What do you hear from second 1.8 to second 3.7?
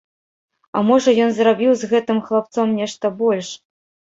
з гэтым хлапцом нешта больш!